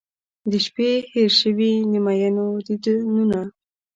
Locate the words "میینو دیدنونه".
2.05-3.39